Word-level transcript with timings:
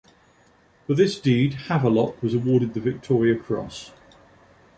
For 0.87 0.95
this 0.95 1.19
deed, 1.19 1.53
Havelock 1.67 2.23
was 2.23 2.33
awarded 2.33 2.73
the 2.73 2.79
Victoria 2.79 3.37
Cross. 3.37 3.91